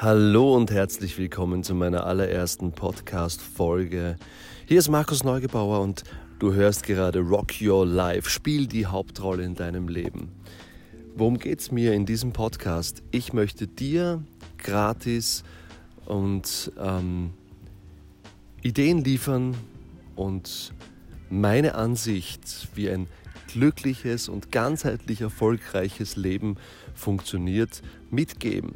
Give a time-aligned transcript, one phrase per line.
[0.00, 4.16] Hallo und herzlich willkommen zu meiner allerersten Podcast-Folge.
[4.64, 6.04] Hier ist Markus Neugebauer und
[6.38, 8.30] du hörst gerade Rock Your Life.
[8.30, 10.30] Spiel die Hauptrolle in deinem Leben.
[11.16, 13.02] Worum geht es mir in diesem Podcast?
[13.10, 14.22] Ich möchte dir
[14.58, 15.42] gratis
[16.06, 17.32] und ähm,
[18.62, 19.56] Ideen liefern
[20.14, 20.74] und
[21.28, 23.08] meine Ansicht, wie ein
[23.48, 26.54] glückliches und ganzheitlich erfolgreiches Leben
[26.94, 28.74] funktioniert, mitgeben.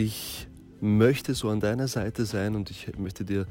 [0.00, 0.46] Ich
[0.80, 3.48] möchte so an deiner Seite sein und ich möchte dir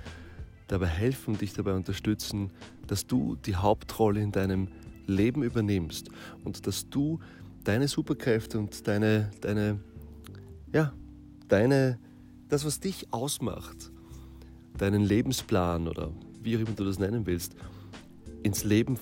[0.69, 2.51] dabei helfen, dich dabei unterstützen,
[2.87, 4.69] dass du die Hauptrolle in deinem
[5.07, 6.09] Leben übernimmst
[6.45, 7.19] und dass du
[7.65, 9.81] deine Superkräfte und deine, deine,
[10.71, 10.93] ja,
[11.49, 11.99] deine,
[12.47, 13.91] das, was dich ausmacht,
[14.77, 17.57] deinen Lebensplan oder wie auch immer du das nennen willst,
[18.43, 18.97] ins Leben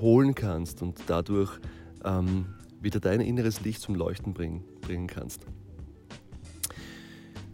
[0.00, 1.60] holen kannst und dadurch
[2.04, 2.46] ähm,
[2.80, 5.46] wieder dein inneres Licht zum Leuchten bringen, bringen kannst.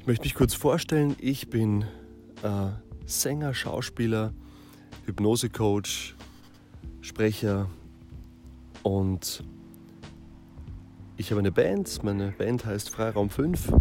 [0.05, 1.17] Ich möchte mich kurz vorstellen.
[1.19, 1.87] Ich bin
[2.43, 2.69] äh,
[3.07, 4.35] Sänger, Schauspieler,
[5.07, 6.15] Hypnosecoach,
[7.01, 7.71] Sprecher
[8.83, 9.43] und
[11.17, 12.05] ich habe eine Band.
[12.05, 13.73] Meine Band heißt Freiraum 5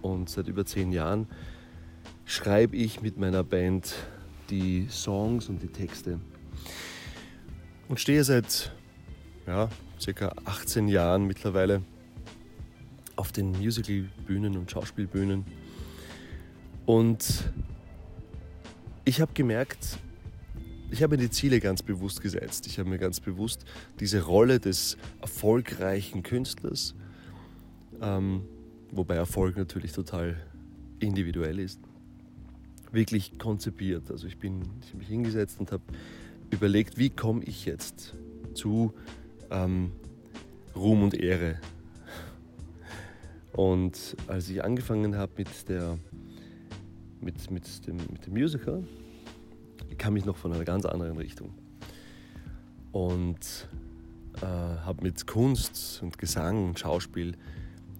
[0.00, 1.26] und seit über zehn Jahren
[2.24, 3.94] schreibe ich mit meiner Band
[4.48, 6.18] die Songs und die Texte
[7.90, 8.72] und stehe seit
[9.46, 9.68] ja,
[10.00, 11.82] circa 18 Jahren mittlerweile
[13.16, 15.44] auf den Musical-Bühnen und Schauspielbühnen.
[16.88, 17.52] Und
[19.04, 19.98] ich habe gemerkt,
[20.90, 22.66] ich habe mir die Ziele ganz bewusst gesetzt.
[22.66, 23.66] Ich habe mir ganz bewusst
[24.00, 26.94] diese Rolle des erfolgreichen Künstlers,
[28.00, 28.40] ähm,
[28.90, 30.38] wobei Erfolg natürlich total
[30.98, 31.78] individuell ist,
[32.90, 34.10] wirklich konzipiert.
[34.10, 35.82] Also ich bin, ich habe mich hingesetzt und habe
[36.50, 38.14] überlegt, wie komme ich jetzt
[38.54, 38.94] zu
[39.50, 39.92] ähm,
[40.74, 41.60] Ruhm und Ehre
[43.58, 45.98] und als ich angefangen habe mit, der,
[47.20, 48.84] mit, mit, dem, mit dem Musical,
[49.98, 51.52] kam ich noch von einer ganz anderen Richtung.
[52.92, 53.68] Und
[54.40, 57.34] äh, habe mit Kunst und Gesang und Schauspiel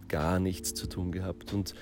[0.09, 1.53] gar nichts zu tun gehabt.
[1.53, 1.75] Und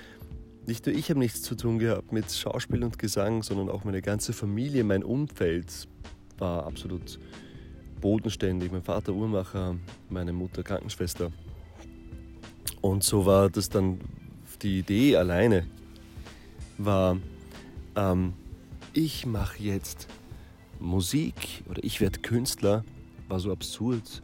[0.65, 4.01] nicht nur ich habe nichts zu tun gehabt mit Schauspiel und Gesang, sondern auch meine
[4.01, 5.87] ganze Familie, mein Umfeld
[6.37, 7.19] war absolut
[8.01, 8.71] bodenständig.
[8.71, 9.75] Mein Vater Uhrmacher,
[10.09, 11.31] meine Mutter Krankenschwester.
[12.81, 13.99] Und so war das dann
[14.61, 15.67] die Idee alleine,
[16.77, 17.17] war,
[17.95, 18.33] ähm,
[18.93, 20.07] ich mache jetzt
[20.79, 22.83] Musik oder ich werde Künstler,
[23.27, 24.21] war so absurd.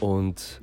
[0.00, 0.60] Und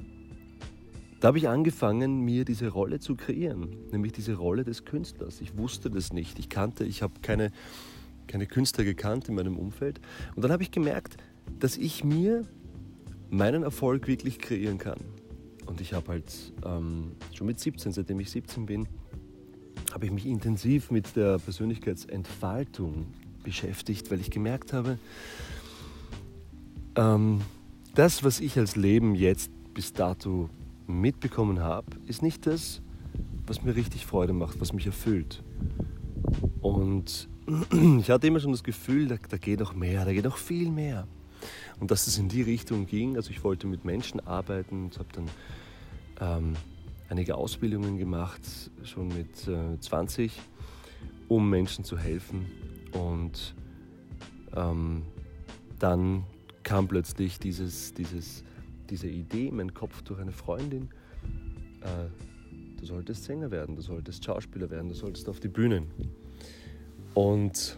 [1.20, 5.42] da habe ich angefangen, mir diese Rolle zu kreieren, nämlich diese Rolle des Künstlers.
[5.42, 7.52] Ich wusste das nicht, ich kannte, ich habe keine,
[8.28, 10.02] keine Künstler gekannt in meinem Umfeld.
[10.36, 11.18] Und dann habe ich gemerkt,
[11.60, 12.46] dass ich mir
[13.30, 15.00] meinen Erfolg wirklich kreieren kann.
[15.68, 18.88] Und ich habe halt ähm, schon mit 17, seitdem ich 17 bin,
[19.94, 23.06] habe ich mich intensiv mit der Persönlichkeitsentfaltung
[23.44, 24.98] beschäftigt, weil ich gemerkt habe,
[26.96, 27.42] ähm,
[27.96, 30.50] das, was ich als Leben jetzt bis dato
[30.88, 32.82] mitbekommen habe, ist nicht das,
[33.46, 35.44] was mir richtig Freude macht, was mich erfüllt.
[36.62, 37.28] Und
[38.00, 40.70] ich hatte immer schon das Gefühl, da, da geht noch mehr, da geht noch viel
[40.70, 41.08] mehr.
[41.80, 45.10] Und dass es in die Richtung ging, also ich wollte mit Menschen arbeiten und habe
[45.14, 45.30] dann
[46.22, 46.54] ähm,
[47.12, 48.42] einige Ausbildungen gemacht,
[48.84, 50.32] schon mit äh, 20,
[51.28, 52.46] um Menschen zu helfen.
[52.94, 53.54] Und
[54.56, 55.04] ähm,
[55.78, 56.24] dann
[56.64, 58.46] kam plötzlich dieses, dieses,
[58.90, 60.90] diese Idee in meinen Kopf durch eine Freundin,
[61.82, 62.08] äh,
[62.80, 65.88] du solltest Sänger werden, du solltest Schauspieler werden, du solltest auf die Bühnen.
[67.14, 67.78] Und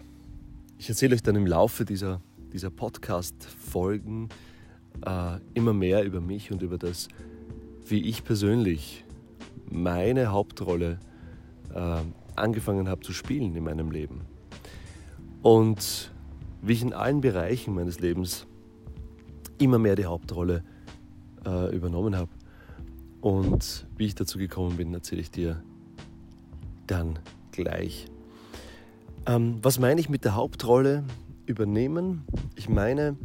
[0.77, 2.21] ich erzähle euch dann im Laufe dieser,
[2.53, 4.29] dieser Podcast-Folgen
[5.03, 7.07] äh, immer mehr über mich und über das,
[7.88, 9.03] wie ich persönlich
[9.73, 11.00] meine Hauptrolle
[11.73, 11.97] äh,
[12.35, 14.22] angefangen habe zu spielen in meinem Leben.
[15.41, 16.11] Und
[16.61, 18.47] wie ich in allen Bereichen meines Lebens
[19.57, 20.63] immer mehr die Hauptrolle
[21.45, 22.29] äh, übernommen habe.
[23.22, 25.62] Und wie ich dazu gekommen bin, erzähle ich dir
[26.88, 27.19] dann
[27.51, 28.06] gleich.
[29.25, 31.03] Ähm, was meine ich mit der Hauptrolle
[31.45, 32.24] übernehmen?
[32.56, 33.15] Ich meine,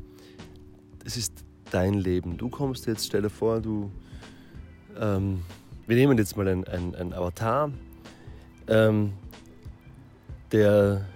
[1.05, 2.37] es ist dein Leben.
[2.37, 3.91] Du kommst jetzt, stell dir vor, du
[5.01, 5.41] ähm,
[5.89, 7.73] wir nehmen jetzt mal ein, ein, ein Avatar,
[8.69, 9.15] ähm,
[10.53, 11.07] der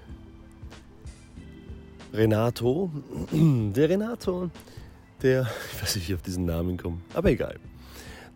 [2.14, 2.90] Renato,
[3.32, 4.50] der Renato,
[5.20, 5.42] der,
[5.74, 7.56] ich weiß nicht, wie ich auf diesen Namen komme, aber egal.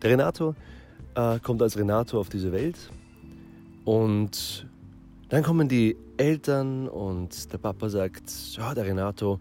[0.03, 0.53] Der Renato
[1.15, 2.77] äh, kommt als Renato auf diese Welt
[3.83, 4.67] und
[5.29, 9.39] dann kommen die Eltern und der Papa sagt, ja, der Renato,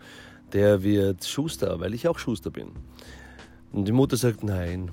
[0.50, 2.70] der wird Schuster, weil ich auch Schuster bin.
[3.72, 4.90] Und die Mutter sagt, nein,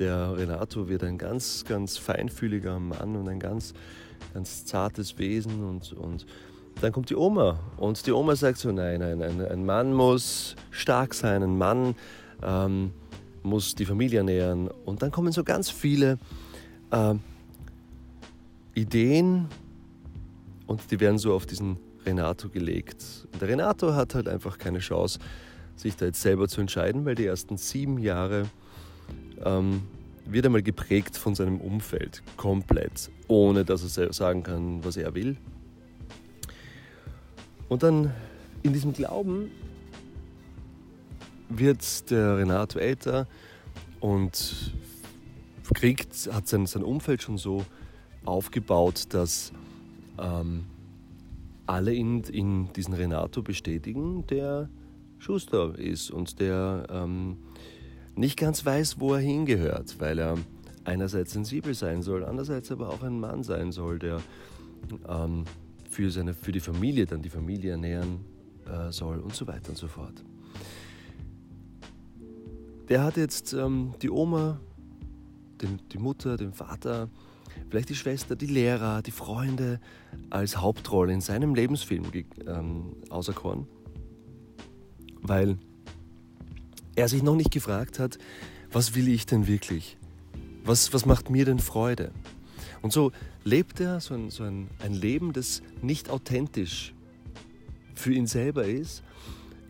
[0.00, 3.74] der Renato wird ein ganz, ganz feinfühliger Mann und ein ganz,
[4.32, 6.26] ganz zartes Wesen und, und
[6.80, 10.56] dann kommt die Oma und die Oma sagt so, nein, nein, ein, ein Mann muss
[10.70, 11.94] stark sein, ein Mann
[12.42, 12.92] ähm,
[13.42, 16.18] muss die Familie ernähren und dann kommen so ganz viele
[16.90, 17.14] äh,
[18.74, 19.48] Ideen
[20.66, 21.76] und die werden so auf diesen
[22.06, 23.26] Renato gelegt.
[23.32, 25.18] Und der Renato hat halt einfach keine Chance,
[25.76, 28.46] sich da jetzt selber zu entscheiden, weil die ersten sieben Jahre
[29.44, 29.82] ähm,
[30.26, 35.36] wird einmal geprägt von seinem Umfeld, komplett, ohne dass er sagen kann, was er will.
[37.68, 38.12] Und dann
[38.62, 39.50] in diesem Glauben
[41.48, 43.26] wird der Renato älter
[44.00, 44.72] und
[45.74, 47.64] kriegt, hat sein, sein Umfeld schon so
[48.24, 49.52] aufgebaut, dass
[50.18, 50.64] ähm,
[51.66, 54.68] alle in, in diesen Renato bestätigen, der
[55.18, 57.36] Schuster ist und der ähm,
[58.16, 60.36] nicht ganz weiß, wo er hingehört, weil er
[60.84, 64.20] einerseits sensibel sein soll, andererseits aber auch ein Mann sein soll, der
[65.08, 65.44] ähm,
[65.90, 68.24] für, seine, für die Familie dann die Familie ernähren
[68.66, 70.24] äh, soll und so weiter und so fort.
[72.88, 74.60] Der hat jetzt ähm, die Oma,
[75.62, 77.08] den, die Mutter, den Vater,
[77.68, 79.80] vielleicht die Schwester, die Lehrer, die Freunde
[80.30, 82.04] als Hauptrolle in seinem Lebensfilm
[82.46, 83.66] ähm, auserkoren
[85.22, 85.58] weil
[86.96, 88.18] er sich noch nicht gefragt hat,
[88.72, 89.96] was will ich denn wirklich?
[90.64, 92.12] Was, was macht mir denn Freude?
[92.82, 93.12] Und so
[93.44, 96.94] lebt er so ein, so ein, ein Leben, das nicht authentisch
[97.94, 99.02] für ihn selber ist.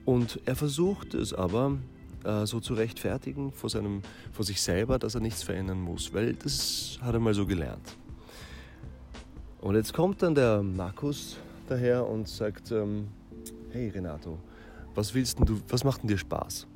[0.04, 1.78] Und er versucht es aber
[2.24, 4.02] äh, so zu rechtfertigen vor, seinem,
[4.32, 7.96] vor sich selber, dass er nichts verändern muss, weil das hat er mal so gelernt.
[9.60, 11.36] Und jetzt kommt dann der Markus
[11.68, 13.08] daher und sagt, ähm,
[13.70, 14.38] hey Renato,
[14.94, 16.66] was willst du, was macht denn dir Spaß?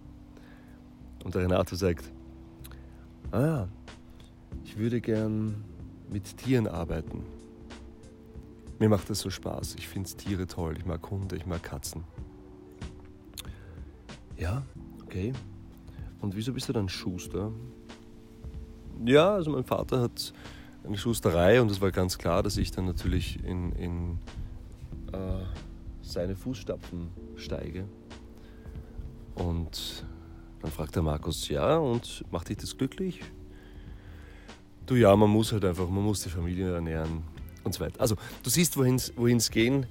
[1.24, 2.04] Und der Renato sagt,
[3.32, 3.68] ah ja,
[4.64, 5.64] ich würde gern
[6.10, 7.24] mit Tieren arbeiten.
[8.78, 9.76] Mir macht das so Spaß.
[9.78, 10.76] Ich finde Tiere toll.
[10.76, 12.04] Ich mag Hunde, ich mag Katzen.
[14.36, 14.62] Ja,
[15.02, 15.32] okay.
[16.20, 17.52] Und wieso bist du dann Schuster?
[19.04, 20.32] Ja, also mein Vater hat
[20.84, 24.18] eine Schusterei und es war ganz klar, dass ich dann natürlich in, in
[25.12, 25.44] äh,
[26.02, 27.86] seine Fußstapfen steige.
[29.34, 30.04] Und
[30.64, 33.20] dann fragt der Markus, ja, und macht dich das glücklich?
[34.86, 37.22] Du ja, man muss halt einfach, man muss die Familie ernähren
[37.64, 38.00] und so weiter.
[38.00, 38.96] Also du siehst, wohin
[39.36, 39.84] es gehen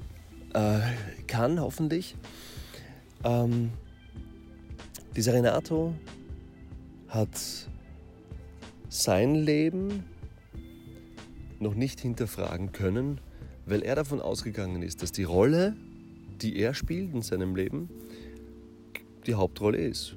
[0.56, 0.80] äh,
[1.28, 2.16] kann, hoffentlich.
[3.24, 3.70] Ähm,
[5.16, 5.94] dieser Renato
[7.08, 7.40] hat
[8.90, 10.04] sein Leben
[11.60, 13.22] noch nicht hinterfragen können,
[13.68, 15.76] weil er davon ausgegangen ist, dass die Rolle,
[16.42, 17.90] die er spielt in seinem Leben,
[19.28, 20.16] die Hauptrolle ist.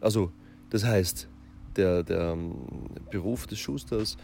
[0.00, 0.32] Also,
[0.70, 1.28] das heißt,
[1.76, 2.54] der, der ähm,
[3.10, 4.16] Beruf des Schusters,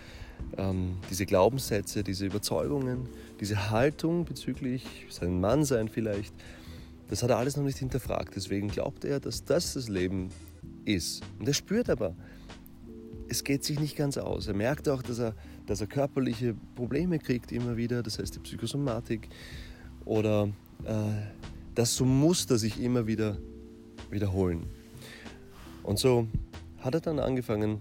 [0.56, 3.08] ähm, diese Glaubenssätze, diese Überzeugungen,
[3.40, 6.34] diese Haltung bezüglich sein Mannsein vielleicht,
[7.08, 8.34] das hat er alles noch nicht hinterfragt.
[8.34, 10.30] Deswegen glaubt er, dass das das Leben
[10.84, 11.22] ist.
[11.38, 12.14] Und er spürt aber,
[13.28, 14.46] es geht sich nicht ganz aus.
[14.46, 15.34] Er merkt auch, dass er,
[15.66, 19.28] dass er körperliche Probleme kriegt immer wieder, das heißt die Psychosomatik
[20.04, 20.48] oder
[20.84, 20.92] äh,
[21.74, 23.36] dass so Muster sich immer wieder
[24.10, 24.66] wiederholen.
[25.86, 26.26] Und so
[26.78, 27.78] hat er dann angefangen,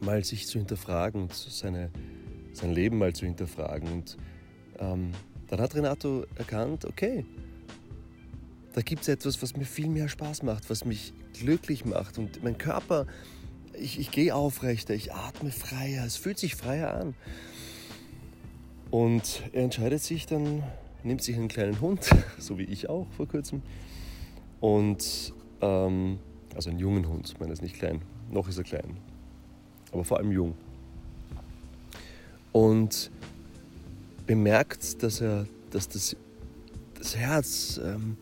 [0.00, 1.90] mal sich zu hinterfragen seine,
[2.54, 3.92] sein Leben mal zu hinterfragen.
[3.92, 4.16] Und
[4.78, 5.12] ähm,
[5.48, 7.26] dann hat Renato erkannt, okay,
[8.72, 12.16] da gibt es etwas, was mir viel mehr Spaß macht, was mich glücklich macht.
[12.16, 13.06] Und mein Körper,
[13.74, 17.14] ich, ich gehe aufrechter, ich atme freier, es fühlt sich freier an.
[18.90, 20.62] Und er entscheidet sich dann,
[21.04, 23.60] nimmt sich einen kleinen Hund, so wie ich auch vor kurzem,
[24.60, 26.18] und ähm,
[26.54, 28.96] also einen jungen Hund, ich meine, er ist nicht klein, noch ist er klein,
[29.92, 30.54] aber vor allem jung.
[32.52, 33.10] Und
[34.26, 36.16] bemerkt, dass er, dass das,
[36.98, 38.16] das Herz ähm,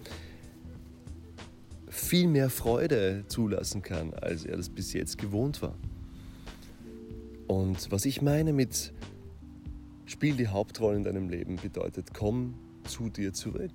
[1.89, 5.75] viel mehr Freude zulassen kann, als er das bis jetzt gewohnt war.
[7.47, 8.93] Und was ich meine mit
[10.07, 12.55] Spiel die Hauptrolle in deinem Leben bedeutet, komm
[12.85, 13.73] zu dir zurück.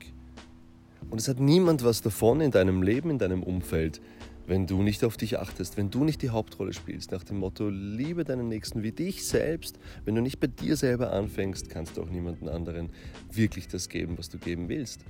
[1.10, 4.02] Und es hat niemand was davon in deinem Leben, in deinem Umfeld,
[4.46, 7.70] wenn du nicht auf dich achtest, wenn du nicht die Hauptrolle spielst, nach dem Motto,
[7.70, 9.80] liebe deinen Nächsten wie dich selbst.
[10.06, 12.90] Wenn du nicht bei dir selber anfängst, kannst du auch niemandem anderen
[13.32, 15.06] wirklich das geben, was du geben willst.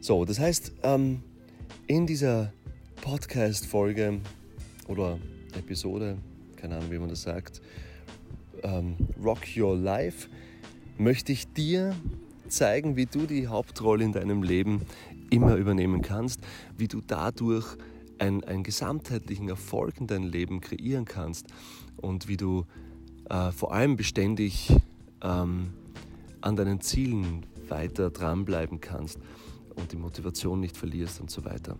[0.00, 1.22] So, das heißt, ähm,
[1.86, 2.52] in dieser
[3.00, 4.20] Podcast-Folge
[4.86, 5.18] oder
[5.56, 6.18] Episode,
[6.56, 7.62] keine Ahnung, wie man das sagt,
[8.62, 10.28] ähm, Rock Your Life,
[10.98, 11.94] möchte ich dir
[12.48, 14.82] zeigen, wie du die Hauptrolle in deinem Leben
[15.30, 16.40] immer übernehmen kannst,
[16.76, 17.76] wie du dadurch
[18.18, 21.46] einen, einen gesamtheitlichen Erfolg in deinem Leben kreieren kannst
[21.96, 22.64] und wie du
[23.28, 24.74] äh, vor allem beständig
[25.22, 25.70] ähm,
[26.40, 29.18] an deinen Zielen weiter dranbleiben kannst
[29.74, 31.76] und die Motivation nicht verlierst und so weiter.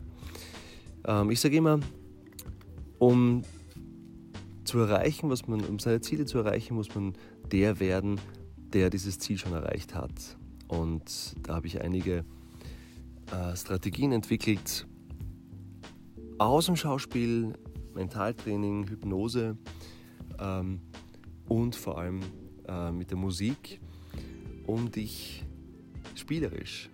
[1.04, 1.80] Ähm, ich sage immer,
[2.98, 3.42] um
[4.64, 7.14] zu erreichen, was man, um seine Ziele zu erreichen, muss man
[7.50, 8.20] der werden,
[8.72, 10.12] der dieses Ziel schon erreicht hat.
[10.66, 12.24] Und da habe ich einige
[13.32, 14.86] äh, Strategien entwickelt
[16.38, 17.54] aus dem Schauspiel,
[17.94, 19.56] Mentaltraining, Hypnose
[20.38, 20.80] ähm,
[21.48, 22.20] und vor allem
[22.66, 23.80] äh, mit der Musik,
[24.66, 25.44] um dich
[26.14, 26.90] spielerisch,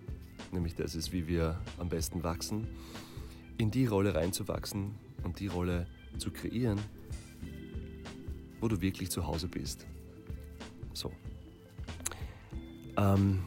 [0.51, 2.67] nämlich das ist, wie wir am besten wachsen,
[3.57, 5.87] in die Rolle reinzuwachsen und die Rolle
[6.17, 6.79] zu kreieren,
[8.59, 9.85] wo du wirklich zu Hause bist.
[10.93, 11.11] So.
[12.97, 13.43] Ähm,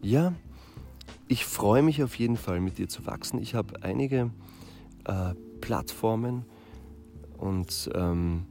[0.00, 0.34] ja,
[1.28, 3.40] ich freue mich auf jeden Fall mit dir zu wachsen.
[3.40, 4.30] Ich habe einige
[5.04, 6.44] äh, Plattformen
[7.38, 8.46] und ähm,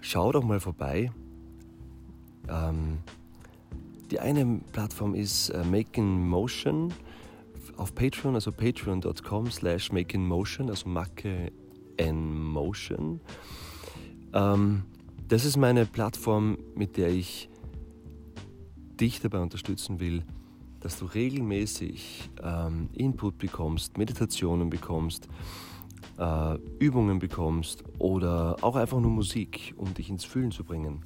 [0.00, 1.10] schau doch mal vorbei.
[2.48, 2.98] Ähm,
[4.10, 6.92] die eine Plattform ist äh, Making Motion
[7.76, 11.50] auf Patreon, also patreon.com slash makingmotion, also Macke
[11.96, 13.20] in Motion.
[14.32, 14.84] Ähm,
[15.28, 17.48] das ist meine Plattform, mit der ich
[19.00, 20.24] dich dabei unterstützen will,
[20.82, 25.28] dass du regelmäßig ähm, Input bekommst, Meditationen bekommst,
[26.18, 31.02] äh, Übungen bekommst oder auch einfach nur Musik, um dich ins Fühlen zu bringen.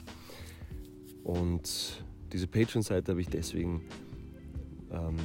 [1.22, 3.82] Und diese Patreon-Seite habe ich deswegen
[4.90, 5.16] ähm,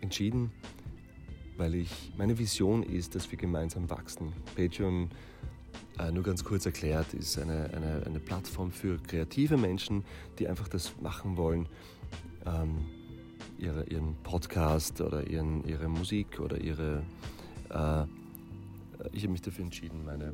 [0.00, 0.50] entschieden,
[1.56, 4.32] weil ich meine Vision ist, dass wir gemeinsam wachsen.
[4.56, 5.10] Patreon,
[5.98, 10.04] äh, nur ganz kurz erklärt, ist eine, eine, eine Plattform für kreative Menschen,
[10.38, 11.68] die einfach das machen wollen,
[12.44, 12.86] ähm,
[13.58, 17.02] ihre, ihren Podcast oder ihren, ihre Musik oder ihre...
[17.70, 18.04] Äh,
[19.12, 20.32] ich habe mich dafür entschieden, meine,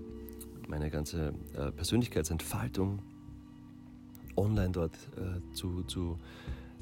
[0.68, 3.00] meine ganze äh, Persönlichkeitsentfaltung
[4.36, 6.18] online dort äh, zu, zu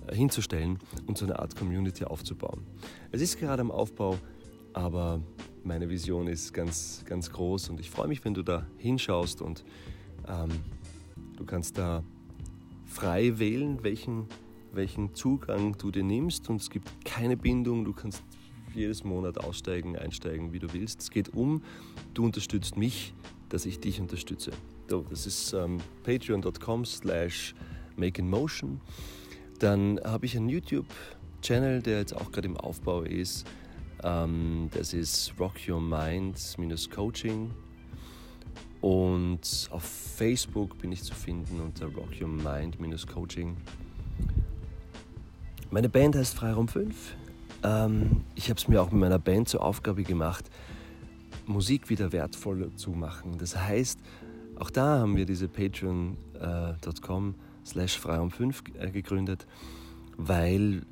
[0.06, 2.62] äh, hinzustellen und so eine Art Community aufzubauen.
[3.10, 4.18] Es ist gerade am Aufbau,
[4.72, 5.20] aber
[5.64, 9.64] meine Vision ist ganz, ganz groß und ich freue mich, wenn du da hinschaust und
[10.26, 10.50] ähm,
[11.36, 12.02] du kannst da
[12.86, 14.26] frei wählen, welchen,
[14.72, 18.22] welchen Zugang du dir nimmst und es gibt keine Bindung, du kannst
[18.74, 21.00] jedes Monat aussteigen, einsteigen, wie du willst.
[21.00, 21.62] Es geht um,
[22.14, 23.14] du unterstützt mich,
[23.48, 24.52] dass ich dich unterstütze.
[24.88, 27.54] Das ist ähm, patreon.com slash
[27.96, 28.80] makeinmotion.
[29.58, 33.46] Dann habe ich einen YouTube-Channel, der jetzt auch gerade im Aufbau ist.
[34.02, 37.50] Ähm, das ist Rock Your Mind-Coaching.
[38.80, 43.56] Und auf Facebook bin ich zu finden unter Rock Your Mind-Coaching.
[45.70, 47.14] Meine Band heißt Freiraum 5.
[47.62, 50.46] Ähm, ich habe es mir auch mit meiner Band zur Aufgabe gemacht,
[51.44, 53.36] Musik wieder wertvoller zu machen.
[53.36, 54.00] Das heißt,
[54.58, 57.34] auch da haben wir diese patreon.com
[57.66, 59.46] slash freiraum 5 äh, gegründet,
[60.16, 60.86] weil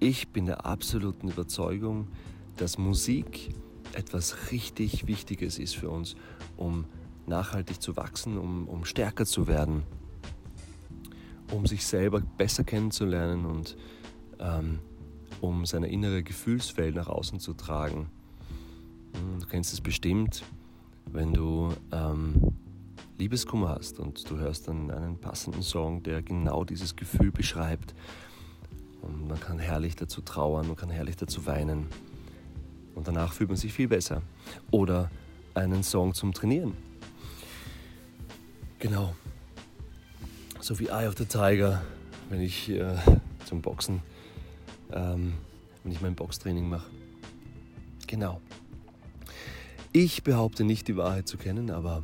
[0.00, 2.08] ich bin der absoluten Überzeugung,
[2.56, 3.50] dass Musik
[3.92, 6.16] etwas richtig Wichtiges ist für uns,
[6.56, 6.86] um
[7.26, 9.82] nachhaltig zu wachsen, um, um stärker zu werden,
[11.52, 13.76] um sich selber besser kennenzulernen und
[14.38, 14.78] ähm,
[15.40, 18.08] um seine innere Gefühlswelt nach außen zu tragen.
[19.14, 20.44] Hm, du kennst es bestimmt,
[21.12, 22.52] wenn du ähm,
[23.18, 27.94] Liebeskummer hast und du hörst dann einen passenden Song, der genau dieses Gefühl beschreibt.
[29.02, 31.86] Und man kann herrlich dazu trauern, man kann herrlich dazu weinen.
[32.94, 34.22] Und danach fühlt man sich viel besser.
[34.70, 35.10] Oder
[35.54, 36.74] einen Song zum Trainieren.
[38.78, 39.14] Genau.
[40.60, 41.82] So wie Eye of the Tiger,
[42.28, 42.96] wenn ich äh,
[43.44, 44.02] zum Boxen,
[44.92, 45.34] ähm,
[45.82, 46.90] wenn ich mein Boxtraining mache.
[48.06, 48.40] Genau.
[49.92, 52.02] Ich behaupte nicht die Wahrheit zu kennen, aber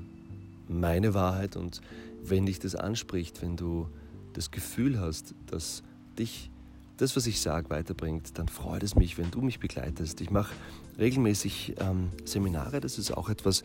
[0.69, 1.81] meine Wahrheit und
[2.23, 3.89] wenn dich das anspricht, wenn du
[4.33, 5.83] das Gefühl hast, dass
[6.19, 6.51] dich
[6.97, 10.21] das, was ich sage, weiterbringt, dann freut es mich, wenn du mich begleitest.
[10.21, 10.55] Ich mache
[10.99, 13.65] regelmäßig ähm, Seminare, das ist auch etwas,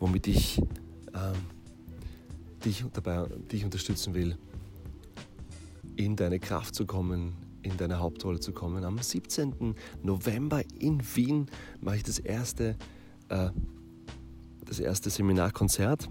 [0.00, 0.58] womit ich
[1.14, 1.36] ähm,
[2.64, 4.36] dich dabei dich unterstützen will,
[5.96, 7.34] in deine Kraft zu kommen,
[7.64, 8.84] in deine Hauptrolle zu kommen.
[8.84, 9.74] Am 17.
[10.02, 11.46] November in Wien
[11.80, 12.76] mache ich das erste,
[13.28, 13.50] äh,
[14.64, 16.08] das erste Seminarkonzert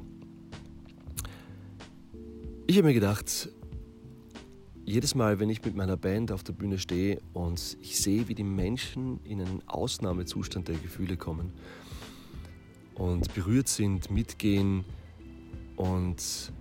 [2.65, 3.49] ich habe mir gedacht,
[4.85, 8.35] jedes Mal, wenn ich mit meiner Band auf der Bühne stehe und ich sehe, wie
[8.35, 11.53] die Menschen in einen Ausnahmezustand der Gefühle kommen
[12.95, 14.85] und berührt sind, mitgehen
[15.75, 16.51] und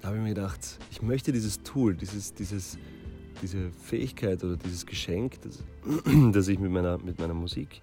[0.00, 2.76] da habe ich mir gedacht, ich möchte dieses Tool, dieses, dieses,
[3.42, 5.62] diese Fähigkeit oder dieses Geschenk, das,
[6.32, 7.80] das ich mit meiner, mit meiner Musik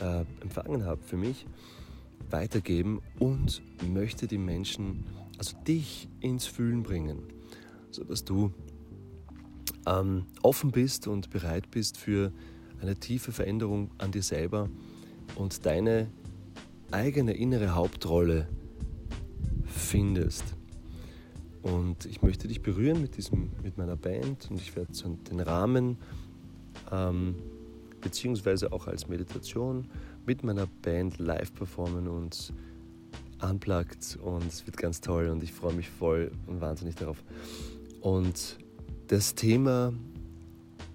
[0.00, 1.46] äh, empfangen habe für mich,
[2.30, 5.04] weitergeben und möchte die Menschen,
[5.38, 7.18] also dich ins Fühlen bringen,
[7.90, 8.52] sodass du
[9.86, 12.32] ähm, offen bist und bereit bist für
[12.80, 14.68] eine tiefe Veränderung an dir selber
[15.36, 16.10] und deine
[16.90, 18.48] eigene innere Hauptrolle
[19.66, 20.44] findest.
[21.64, 24.92] Und ich möchte dich berühren mit, diesem, mit meiner Band und ich werde
[25.30, 25.96] den Rahmen
[26.92, 27.36] ähm,
[28.02, 29.88] beziehungsweise auch als Meditation
[30.26, 32.52] mit meiner Band live performen und
[33.40, 37.24] unplugged und es wird ganz toll und ich freue mich voll und wahnsinnig darauf.
[38.02, 38.58] Und
[39.06, 39.94] das Thema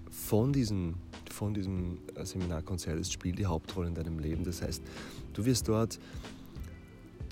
[0.08, 0.94] von diesem,
[1.32, 4.44] von diesem Seminarkonzert ist Spiel die Hauptrolle in deinem Leben.
[4.44, 4.82] Das heißt,
[5.32, 5.98] du wirst dort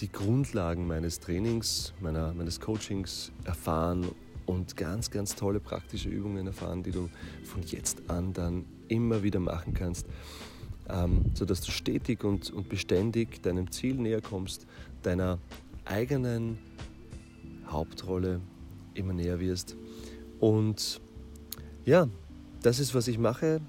[0.00, 4.07] die Grundlagen meines Trainings, meiner, meines Coachings erfahren
[4.47, 7.09] und ganz, ganz tolle praktische Übungen erfahren, die du
[7.45, 10.07] von jetzt an dann immer wieder machen kannst,
[10.88, 14.67] ähm, sodass du stetig und, und beständig deinem Ziel näher kommst,
[15.02, 15.38] deiner
[15.85, 16.59] eigenen
[17.67, 18.40] Hauptrolle
[18.95, 19.76] immer näher wirst.
[20.40, 21.00] Und
[21.85, 22.09] ja,
[22.62, 23.61] das ist, was ich mache.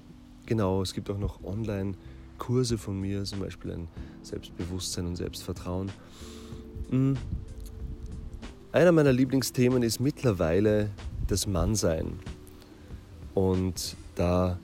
[0.46, 3.88] Genau, es gibt auch noch Online-Kurse von mir, zum Beispiel ein
[4.22, 5.90] Selbstbewusstsein und Selbstvertrauen.
[6.90, 7.16] Hm.
[8.72, 10.90] Einer meiner Lieblingsthemen ist mittlerweile
[11.26, 12.18] das Mannsein.
[13.34, 14.58] Und da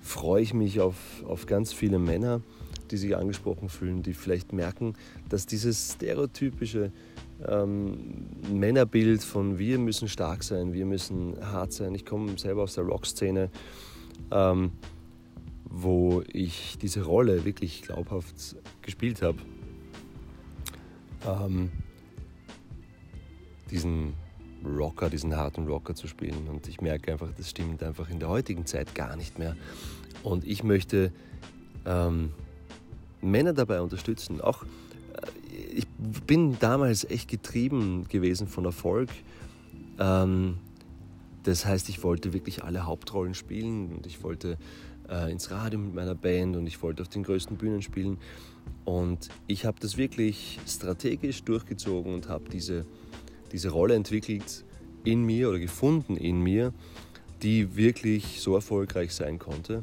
[0.00, 0.96] freue ich mich auf,
[1.26, 2.40] auf ganz viele Männer,
[2.90, 4.94] die sich angesprochen fühlen, die vielleicht merken,
[5.28, 6.92] dass dieses stereotypische
[7.48, 11.94] ähm, Männerbild von wir müssen stark sein, wir müssen hart sein.
[11.94, 13.50] Ich komme selber aus der Rockszene,
[14.30, 14.72] ähm,
[15.74, 19.38] wo ich diese Rolle wirklich glaubhaft gespielt habe
[21.26, 21.70] ähm,
[23.70, 24.14] diesen
[24.64, 26.48] Rocker, diesen harten Rocker zu spielen.
[26.48, 29.56] Und ich merke einfach, das stimmt einfach in der heutigen Zeit gar nicht mehr.
[30.22, 31.12] Und ich möchte
[31.84, 32.32] ähm,
[33.20, 34.40] Männer dabei unterstützen.
[34.40, 34.66] Auch äh,
[35.74, 35.86] ich
[36.26, 39.08] bin damals echt getrieben gewesen von Erfolg.
[39.98, 40.58] Ähm,
[41.42, 44.58] das heißt, ich wollte wirklich alle Hauptrollen spielen und ich wollte
[45.08, 48.18] äh, ins Radio mit meiner Band und ich wollte auf den größten Bühnen spielen.
[48.84, 52.86] Und ich habe das wirklich strategisch durchgezogen und habe diese,
[53.52, 54.64] diese Rolle entwickelt
[55.04, 56.72] in mir oder gefunden in mir,
[57.42, 59.82] die wirklich so erfolgreich sein konnte.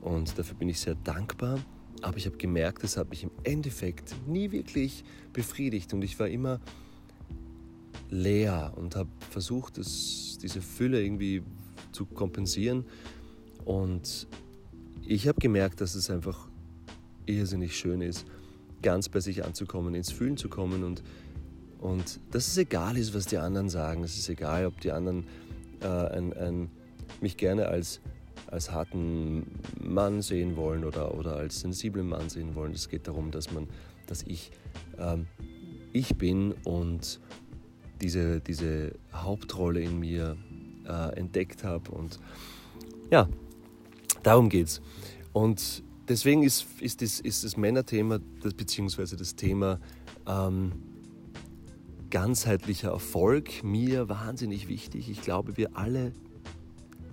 [0.00, 1.58] Und dafür bin ich sehr dankbar.
[2.02, 5.94] Aber ich habe gemerkt, das hat mich im Endeffekt nie wirklich befriedigt.
[5.94, 6.60] Und ich war immer
[8.10, 11.42] leer und habe versucht, das, diese Fülle irgendwie
[11.92, 12.84] zu kompensieren.
[13.64, 14.26] Und
[15.06, 16.48] ich habe gemerkt, dass es einfach
[17.26, 18.26] irrsinnig schön ist,
[18.82, 21.02] ganz bei sich anzukommen, ins Fühlen zu kommen und,
[21.78, 24.04] und dass es egal ist, was die anderen sagen.
[24.04, 25.26] Es ist egal, ob die anderen
[25.80, 26.70] äh, ein, ein,
[27.20, 28.00] mich gerne als,
[28.46, 29.46] als harten
[29.80, 32.72] Mann sehen wollen oder, oder als sensiblen Mann sehen wollen.
[32.72, 33.68] Es geht darum, dass, man,
[34.06, 34.50] dass ich
[34.98, 35.26] ähm,
[35.94, 37.20] ich bin und
[38.00, 40.36] diese, diese Hauptrolle in mir
[40.86, 41.90] äh, entdeckt habe.
[41.92, 42.18] Und
[43.10, 43.28] ja,
[44.26, 44.80] darum geht's.
[45.32, 49.80] Und deswegen ist, ist, das, ist das Männerthema, das, beziehungsweise das Thema
[50.26, 50.72] ähm,
[52.10, 55.10] ganzheitlicher Erfolg mir wahnsinnig wichtig.
[55.10, 56.12] Ich glaube, wir alle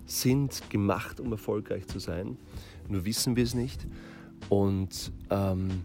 [0.06, 2.36] sind gemacht, um erfolgreich zu sein.
[2.88, 3.86] Nur wissen wir es nicht.
[4.48, 5.84] Und ähm,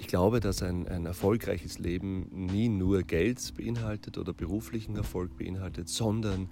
[0.00, 5.88] ich glaube, dass ein, ein erfolgreiches Leben nie nur Geld beinhaltet oder beruflichen Erfolg beinhaltet,
[5.88, 6.48] sondern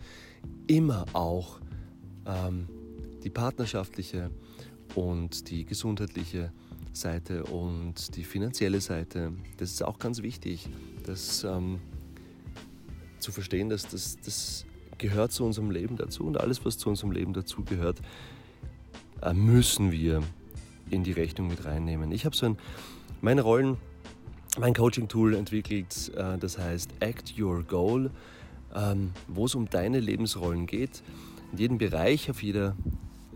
[0.67, 1.61] immer auch
[2.27, 2.67] ähm,
[3.27, 4.31] die partnerschaftliche
[4.95, 6.53] und die gesundheitliche
[6.93, 9.33] Seite und die finanzielle Seite.
[9.57, 10.69] Das ist auch ganz wichtig,
[11.05, 11.81] das ähm,
[13.19, 14.65] zu verstehen, dass das, das
[14.97, 18.01] gehört zu unserem Leben dazu und alles, was zu unserem Leben dazu gehört,
[19.23, 20.23] äh, müssen wir
[20.91, 22.13] in die Rechnung mit reinnehmen.
[22.13, 22.57] Ich habe so ein,
[23.23, 23.77] meine Rollen,
[24.57, 28.13] mein Coaching-Tool entwickelt, äh, das heißt Act Your Goal,
[28.73, 31.03] ähm, wo es um deine Lebensrollen geht.
[31.53, 32.77] In jedem Bereich, auf jeder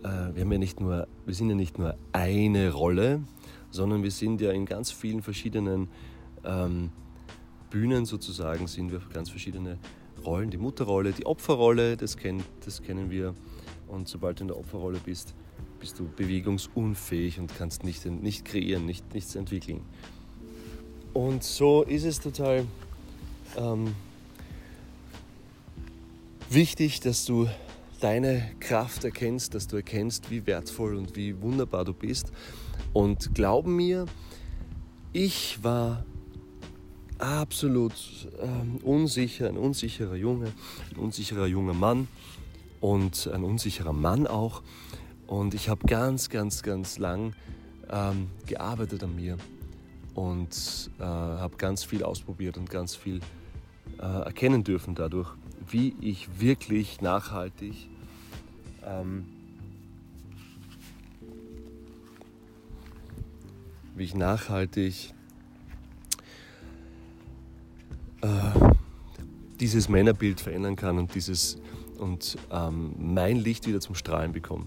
[0.03, 3.23] wir, haben ja nicht nur, wir sind ja nicht nur eine Rolle,
[3.71, 5.89] sondern wir sind ja in ganz vielen verschiedenen
[6.45, 6.91] ähm,
[7.71, 9.79] Bühnen sozusagen, sind wir ganz verschiedene
[10.25, 10.51] Rollen.
[10.51, 13.35] Die Mutterrolle, die Opferrolle, das, kennt, das kennen wir.
[13.89, 15.35] Und sobald du in der Opferrolle bist,
[15.79, 19.81] bist du bewegungsunfähig und kannst nicht, nicht kreieren, nicht, nichts entwickeln.
[21.13, 22.67] Und so ist es total
[23.57, 23.95] ähm,
[26.51, 27.49] wichtig, dass du
[28.01, 32.33] deine Kraft erkennst, dass du erkennst, wie wertvoll und wie wunderbar du bist.
[32.93, 34.07] Und glauben mir,
[35.13, 36.05] ich war
[37.19, 37.93] absolut
[38.41, 40.53] ähm, unsicher, ein unsicherer Junge,
[40.91, 42.09] ein unsicherer junger Mann
[42.81, 44.63] und ein unsicherer Mann auch.
[45.27, 47.35] Und ich habe ganz, ganz, ganz lang
[47.91, 49.37] ähm, gearbeitet an mir
[50.15, 53.21] und äh, habe ganz viel ausprobiert und ganz viel
[54.01, 55.31] äh, erkennen dürfen dadurch,
[55.69, 57.90] wie ich wirklich nachhaltig
[58.85, 59.27] ähm,
[63.95, 65.13] wie ich nachhaltig
[68.23, 68.27] äh,
[69.61, 71.59] dieses Männerbild verändern kann und dieses
[71.99, 74.65] und ähm, mein Licht wieder zum Strahlen bekomme.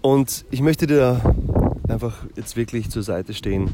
[0.00, 1.20] Und ich möchte dir
[1.88, 3.68] einfach jetzt wirklich zur Seite stehen.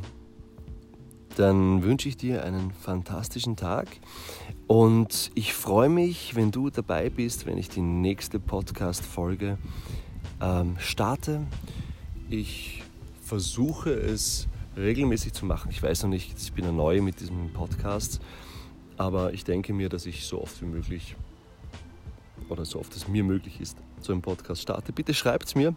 [1.37, 3.88] dann wünsche ich dir einen fantastischen Tag
[4.66, 9.59] und ich freue mich, wenn du dabei bist, wenn ich die nächste Podcast-Folge
[10.40, 11.47] ähm, starte.
[12.31, 12.83] Ich
[13.21, 15.71] versuche es regelmäßig zu machen.
[15.71, 18.19] Ich weiß noch nicht, ich bin ja neu mit diesem Podcast,
[18.97, 21.16] aber ich denke mir, dass ich so oft wie möglich
[22.49, 24.95] oder so oft es mir möglich ist, so einen Podcast starte.
[24.95, 25.77] Bitte schreibt es mir.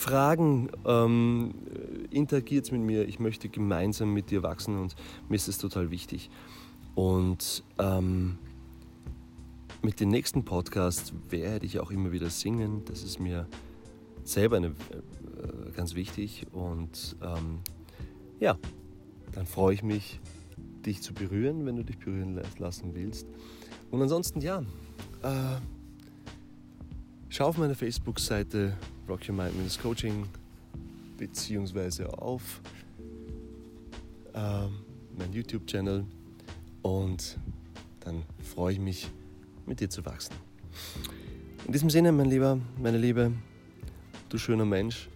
[0.00, 1.52] Fragen, ähm,
[2.10, 3.06] interagiert mit mir.
[3.06, 4.94] Ich möchte gemeinsam mit dir wachsen und
[5.28, 6.30] mir ist es total wichtig.
[6.94, 8.38] Und ähm,
[9.82, 12.82] mit dem nächsten Podcast werde ich auch immer wieder singen.
[12.86, 13.46] Das ist mir
[14.24, 16.46] selber eine, äh, ganz wichtig.
[16.50, 17.58] Und ähm,
[18.40, 18.56] ja,
[19.32, 20.18] dann freue ich mich,
[20.86, 23.26] dich zu berühren, wenn du dich berühren lassen willst.
[23.90, 24.60] Und ansonsten, ja,
[25.22, 25.60] äh,
[27.28, 30.26] schau auf meine Facebook-Seite Rock Your Mind Coaching
[31.16, 32.60] beziehungsweise auf
[34.32, 34.66] äh,
[35.18, 36.04] mein YouTube-Channel
[36.82, 37.38] und
[38.00, 39.08] dann freue ich mich,
[39.66, 40.34] mit dir zu wachsen.
[41.66, 43.32] In diesem Sinne, mein Lieber, meine Liebe,
[44.28, 45.08] du schöner Mensch,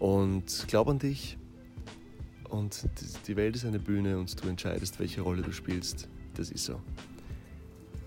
[0.00, 1.36] und glaub an dich.
[2.48, 2.88] Und
[3.28, 6.08] die Welt ist eine Bühne und du entscheidest, welche Rolle du spielst.
[6.34, 6.80] Das ist so.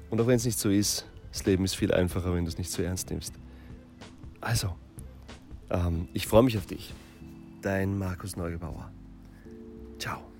[0.10, 2.58] Und auch wenn es nicht so ist, das Leben ist viel einfacher, wenn du es
[2.58, 3.34] nicht so ernst nimmst.
[4.54, 4.70] Also,
[5.72, 6.94] ähm, ich freue mich auf dich.
[7.64, 8.92] Dein Markus Neugebauer.
[9.98, 10.33] Ciao.